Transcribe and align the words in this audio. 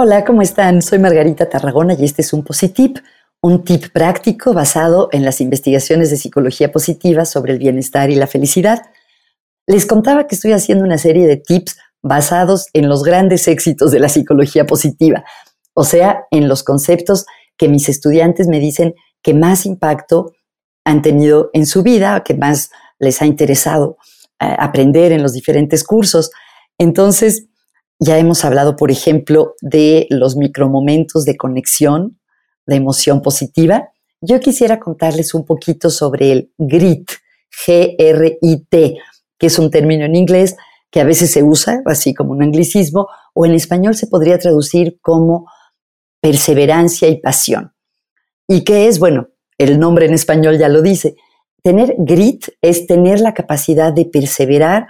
Hola, 0.00 0.24
¿cómo 0.24 0.42
están? 0.42 0.80
Soy 0.80 1.00
Margarita 1.00 1.50
Tarragona 1.50 1.94
y 1.98 2.04
este 2.04 2.22
es 2.22 2.32
un 2.32 2.44
Positip, 2.44 2.98
un 3.40 3.64
tip 3.64 3.90
práctico 3.92 4.54
basado 4.54 5.08
en 5.10 5.24
las 5.24 5.40
investigaciones 5.40 6.08
de 6.08 6.16
psicología 6.16 6.70
positiva 6.70 7.24
sobre 7.24 7.52
el 7.52 7.58
bienestar 7.58 8.08
y 8.08 8.14
la 8.14 8.28
felicidad. 8.28 8.80
Les 9.66 9.86
contaba 9.86 10.28
que 10.28 10.36
estoy 10.36 10.52
haciendo 10.52 10.84
una 10.84 10.98
serie 10.98 11.26
de 11.26 11.36
tips 11.36 11.78
basados 12.00 12.68
en 12.74 12.88
los 12.88 13.02
grandes 13.02 13.48
éxitos 13.48 13.90
de 13.90 13.98
la 13.98 14.08
psicología 14.08 14.66
positiva, 14.66 15.24
o 15.74 15.82
sea, 15.82 16.26
en 16.30 16.46
los 16.46 16.62
conceptos 16.62 17.26
que 17.56 17.66
mis 17.66 17.88
estudiantes 17.88 18.46
me 18.46 18.60
dicen 18.60 18.94
que 19.20 19.34
más 19.34 19.66
impacto 19.66 20.30
han 20.84 21.02
tenido 21.02 21.50
en 21.54 21.66
su 21.66 21.82
vida, 21.82 22.22
que 22.22 22.34
más 22.34 22.70
les 23.00 23.20
ha 23.20 23.26
interesado 23.26 23.96
eh, 24.38 24.46
aprender 24.60 25.10
en 25.10 25.24
los 25.24 25.32
diferentes 25.32 25.82
cursos. 25.82 26.30
Entonces, 26.78 27.48
ya 27.98 28.18
hemos 28.18 28.44
hablado, 28.44 28.76
por 28.76 28.90
ejemplo, 28.90 29.54
de 29.60 30.06
los 30.10 30.36
micromomentos 30.36 31.24
de 31.24 31.36
conexión, 31.36 32.18
de 32.66 32.76
emoción 32.76 33.22
positiva. 33.22 33.90
Yo 34.20 34.40
quisiera 34.40 34.78
contarles 34.78 35.34
un 35.34 35.44
poquito 35.44 35.90
sobre 35.90 36.32
el 36.32 36.52
GRIT, 36.58 37.10
G-R-I-T, 37.66 38.98
que 39.38 39.46
es 39.46 39.58
un 39.58 39.70
término 39.70 40.04
en 40.04 40.14
inglés 40.14 40.56
que 40.90 41.00
a 41.00 41.04
veces 41.04 41.32
se 41.32 41.42
usa 41.42 41.82
así 41.86 42.14
como 42.14 42.32
un 42.32 42.42
anglicismo, 42.42 43.08
o 43.34 43.44
en 43.44 43.52
español 43.52 43.94
se 43.94 44.06
podría 44.06 44.38
traducir 44.38 44.98
como 45.00 45.46
perseverancia 46.20 47.08
y 47.08 47.20
pasión. 47.20 47.74
¿Y 48.46 48.64
qué 48.64 48.88
es? 48.88 48.98
Bueno, 48.98 49.28
el 49.58 49.78
nombre 49.78 50.06
en 50.06 50.14
español 50.14 50.58
ya 50.58 50.68
lo 50.68 50.82
dice. 50.82 51.16
Tener 51.62 51.94
grit 51.98 52.46
es 52.62 52.86
tener 52.86 53.20
la 53.20 53.34
capacidad 53.34 53.92
de 53.92 54.06
perseverar 54.06 54.86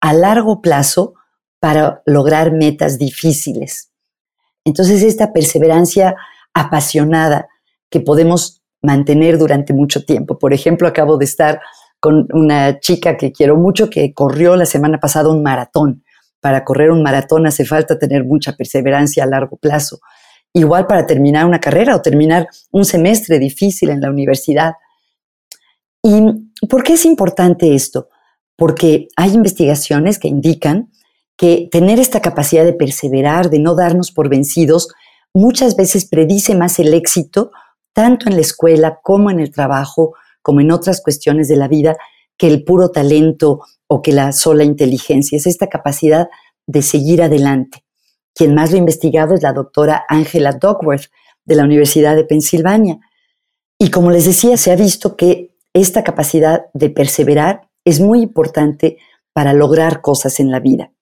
a 0.00 0.12
largo 0.12 0.60
plazo 0.60 1.14
para 1.60 2.02
lograr 2.06 2.52
metas 2.52 2.98
difíciles. 2.98 3.92
Entonces, 4.64 5.02
esta 5.02 5.32
perseverancia 5.32 6.16
apasionada 6.54 7.48
que 7.90 8.00
podemos 8.00 8.62
mantener 8.82 9.38
durante 9.38 9.72
mucho 9.72 10.04
tiempo. 10.04 10.38
Por 10.38 10.54
ejemplo, 10.54 10.88
acabo 10.88 11.18
de 11.18 11.26
estar 11.26 11.60
con 12.00 12.26
una 12.32 12.80
chica 12.80 13.16
que 13.16 13.30
quiero 13.30 13.56
mucho 13.56 13.90
que 13.90 14.14
corrió 14.14 14.56
la 14.56 14.66
semana 14.66 14.98
pasada 14.98 15.28
un 15.28 15.42
maratón. 15.42 16.02
Para 16.40 16.64
correr 16.64 16.90
un 16.90 17.02
maratón 17.02 17.46
hace 17.46 17.66
falta 17.66 17.98
tener 17.98 18.24
mucha 18.24 18.52
perseverancia 18.56 19.24
a 19.24 19.26
largo 19.26 19.58
plazo. 19.58 20.00
Igual 20.54 20.86
para 20.86 21.06
terminar 21.06 21.44
una 21.44 21.60
carrera 21.60 21.94
o 21.94 22.02
terminar 22.02 22.48
un 22.72 22.84
semestre 22.86 23.38
difícil 23.38 23.90
en 23.90 24.00
la 24.00 24.10
universidad. 24.10 24.72
¿Y 26.02 26.66
por 26.66 26.82
qué 26.82 26.94
es 26.94 27.04
importante 27.04 27.74
esto? 27.74 28.08
Porque 28.56 29.08
hay 29.16 29.34
investigaciones 29.34 30.18
que 30.18 30.28
indican 30.28 30.89
que 31.40 31.70
tener 31.72 31.98
esta 31.98 32.20
capacidad 32.20 32.66
de 32.66 32.74
perseverar, 32.74 33.48
de 33.48 33.60
no 33.60 33.74
darnos 33.74 34.12
por 34.12 34.28
vencidos, 34.28 34.88
muchas 35.32 35.74
veces 35.74 36.04
predice 36.04 36.54
más 36.54 36.78
el 36.78 36.92
éxito, 36.92 37.50
tanto 37.94 38.28
en 38.28 38.34
la 38.34 38.42
escuela 38.42 39.00
como 39.02 39.30
en 39.30 39.40
el 39.40 39.50
trabajo, 39.50 40.12
como 40.42 40.60
en 40.60 40.70
otras 40.70 41.00
cuestiones 41.00 41.48
de 41.48 41.56
la 41.56 41.66
vida, 41.66 41.96
que 42.36 42.46
el 42.46 42.62
puro 42.62 42.90
talento 42.90 43.60
o 43.86 44.02
que 44.02 44.12
la 44.12 44.32
sola 44.32 44.64
inteligencia. 44.64 45.38
Es 45.38 45.46
esta 45.46 45.68
capacidad 45.68 46.28
de 46.66 46.82
seguir 46.82 47.22
adelante. 47.22 47.86
Quien 48.34 48.54
más 48.54 48.70
lo 48.70 48.76
ha 48.76 48.80
investigado 48.80 49.34
es 49.34 49.42
la 49.42 49.54
doctora 49.54 50.04
Angela 50.10 50.52
Duckworth 50.52 51.06
de 51.46 51.54
la 51.54 51.64
Universidad 51.64 52.16
de 52.16 52.24
Pensilvania. 52.24 52.98
Y 53.78 53.90
como 53.90 54.10
les 54.10 54.26
decía, 54.26 54.58
se 54.58 54.72
ha 54.72 54.76
visto 54.76 55.16
que 55.16 55.56
esta 55.72 56.04
capacidad 56.04 56.66
de 56.74 56.90
perseverar 56.90 57.70
es 57.86 57.98
muy 57.98 58.20
importante 58.20 58.98
para 59.32 59.54
lograr 59.54 60.02
cosas 60.02 60.38
en 60.38 60.50
la 60.50 60.60
vida. 60.60 60.92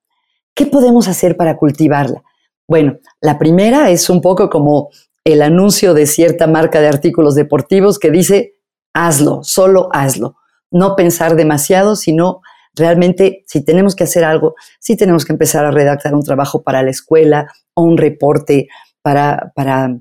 ¿Qué 0.59 0.67
podemos 0.67 1.07
hacer 1.07 1.37
para 1.37 1.57
cultivarla? 1.57 2.25
Bueno, 2.67 2.99
la 3.21 3.39
primera 3.39 3.91
es 3.91 4.11
un 4.11 4.21
poco 4.21 4.51
como 4.51 4.91
el 5.23 5.41
anuncio 5.41 5.95
de 5.95 6.05
cierta 6.05 6.49
marca 6.49 6.81
de 6.81 6.89
artículos 6.89 7.37
deportivos 7.37 8.01
que 8.01 8.11
dice, 8.11 8.55
hazlo, 8.93 9.45
solo 9.45 9.89
hazlo. 9.93 10.35
No 10.73 10.97
pensar 10.97 11.37
demasiado, 11.37 11.95
sino 11.95 12.41
realmente 12.75 13.45
si 13.47 13.65
tenemos 13.65 13.95
que 13.95 14.03
hacer 14.03 14.25
algo, 14.25 14.57
si 14.81 14.97
tenemos 14.97 15.25
que 15.25 15.33
empezar 15.33 15.65
a 15.65 15.71
redactar 15.71 16.13
un 16.13 16.25
trabajo 16.25 16.65
para 16.65 16.83
la 16.83 16.91
escuela 16.91 17.47
o 17.75 17.83
un 17.83 17.97
reporte 17.97 18.67
para, 19.01 19.53
para 19.55 19.97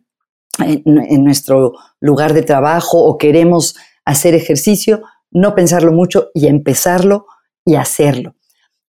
en 0.58 1.24
nuestro 1.24 1.74
lugar 2.00 2.34
de 2.34 2.42
trabajo 2.42 2.98
o 3.04 3.20
queremos 3.20 3.76
hacer 4.06 4.34
ejercicio, 4.34 5.04
no 5.30 5.54
pensarlo 5.54 5.92
mucho 5.92 6.32
y 6.34 6.48
empezarlo 6.48 7.28
y 7.64 7.76
hacerlo. 7.76 8.34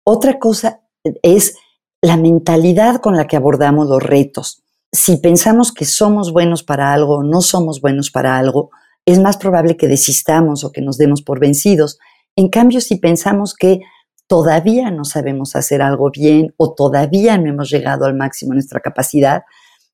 Otra 0.04 0.38
cosa 0.38 0.85
es 1.22 1.56
la 2.02 2.18
mentalidad 2.18 3.02
con 3.02 3.16
la 3.16 3.28
que 3.28 3.36
abordamos 3.36 3.88
los 3.88 4.02
retos. 4.02 4.64
Si 4.92 5.18
pensamos 5.18 5.72
que 5.72 5.86
somos 5.86 6.32
buenos 6.32 6.64
para 6.64 6.94
algo 6.94 7.18
o 7.18 7.24
no 7.24 7.42
somos 7.42 7.82
buenos 7.82 8.12
para 8.12 8.38
algo, 8.38 8.72
es 9.06 9.20
más 9.20 9.38
probable 9.38 9.78
que 9.78 9.88
desistamos 9.88 10.64
o 10.64 10.72
que 10.72 10.82
nos 10.82 10.98
demos 10.98 11.22
por 11.22 11.40
vencidos. 11.40 12.00
En 12.36 12.50
cambio, 12.50 12.82
si 12.82 12.98
pensamos 12.98 13.54
que 13.54 13.82
todavía 14.28 14.92
no 14.92 15.06
sabemos 15.06 15.56
hacer 15.56 15.82
algo 15.82 16.10
bien 16.12 16.54
o 16.58 16.74
todavía 16.74 17.38
no 17.38 17.50
hemos 17.50 17.70
llegado 17.70 18.06
al 18.06 18.16
máximo 18.16 18.52
de 18.52 18.56
nuestra 18.56 18.80
capacidad, 18.80 19.44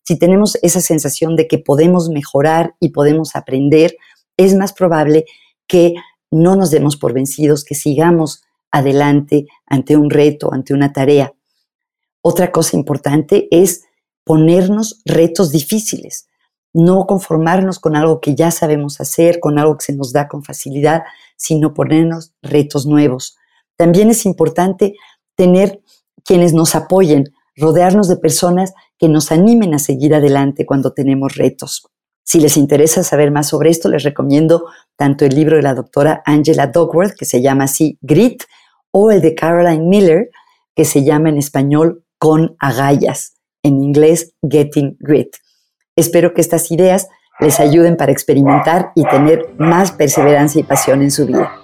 si 0.04 0.18
tenemos 0.18 0.58
esa 0.62 0.82
sensación 0.82 1.36
de 1.36 1.48
que 1.48 1.60
podemos 1.60 2.10
mejorar 2.10 2.76
y 2.80 2.90
podemos 2.90 3.36
aprender, 3.36 3.96
es 4.38 4.56
más 4.56 4.74
probable 4.74 5.26
que 5.68 5.96
no 6.32 6.56
nos 6.56 6.72
demos 6.72 6.98
por 6.98 7.14
vencidos, 7.14 7.64
que 7.64 7.76
sigamos 7.76 8.44
adelante 8.72 9.48
ante 9.66 9.98
un 9.98 10.10
reto, 10.10 10.54
ante 10.54 10.74
una 10.74 10.94
tarea. 10.94 11.34
Otra 12.22 12.52
cosa 12.52 12.78
importante 12.78 13.48
es 13.52 13.84
ponernos 14.24 15.02
retos 15.06 15.52
difíciles, 15.52 16.28
no 16.74 17.06
conformarnos 17.06 17.80
con 17.80 17.96
algo 17.96 18.22
que 18.22 18.36
ya 18.36 18.52
sabemos 18.52 19.02
hacer, 19.02 19.40
con 19.40 19.60
algo 19.60 19.78
que 19.78 19.86
se 19.86 19.96
nos 19.96 20.14
da 20.14 20.28
con 20.28 20.44
facilidad, 20.44 21.04
sino 21.36 21.74
ponernos 21.74 22.34
retos 22.42 22.86
nuevos. 22.86 23.38
También 23.76 24.10
es 24.10 24.26
importante 24.26 24.96
tener 25.36 25.82
quienes 26.24 26.54
nos 26.54 26.76
apoyen, 26.76 27.34
rodearnos 27.56 28.08
de 28.08 28.18
personas 28.18 28.74
que 28.98 29.10
nos 29.10 29.32
animen 29.32 29.74
a 29.74 29.80
seguir 29.80 30.14
adelante 30.14 30.66
cuando 30.66 30.94
tenemos 30.94 31.36
retos. 31.36 31.88
Si 32.24 32.40
les 32.40 32.56
interesa 32.56 33.04
saber 33.04 33.32
más 33.32 33.50
sobre 33.50 33.72
esto, 33.72 33.90
les 33.90 34.04
recomiendo 34.04 34.68
tanto 34.96 35.26
el 35.26 35.36
libro 35.36 35.58
de 35.58 35.64
la 35.64 35.74
doctora 35.74 36.22
Angela 36.26 36.68
Duckworth, 36.68 37.16
que 37.18 37.26
se 37.26 37.42
llama 37.42 37.66
así 37.66 37.98
Grit, 38.02 38.44
o 38.92 39.12
el 39.12 39.22
de 39.22 39.36
Caroline 39.36 39.88
Miller, 39.88 40.30
que 40.76 40.86
se 40.86 41.04
llama 41.04 41.30
en 41.30 41.38
español 41.38 42.04
Con 42.18 42.56
agallas, 42.60 43.34
en 43.64 43.84
inglés 43.84 44.34
Getting 44.48 44.98
Grit. 45.00 45.36
Espero 45.96 46.34
que 46.34 46.42
estas 46.42 46.72
ideas 46.72 47.08
les 47.40 47.60
ayuden 47.60 47.98
para 47.98 48.12
experimentar 48.12 48.92
y 48.96 49.04
tener 49.06 49.50
más 49.58 49.92
perseverancia 49.92 50.62
y 50.62 50.64
pasión 50.64 51.02
en 51.02 51.12
su 51.12 51.26
vida. 51.26 51.61